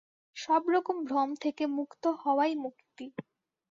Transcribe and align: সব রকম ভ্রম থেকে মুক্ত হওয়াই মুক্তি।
সব 0.37 0.63
রকম 0.69 0.95
ভ্রম 1.05 1.29
থেকে 1.43 1.63
মুক্ত 1.77 2.03
হওয়াই 2.21 2.53
মুক্তি। 2.63 3.05